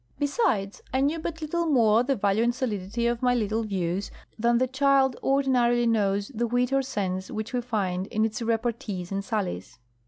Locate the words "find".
7.61-8.07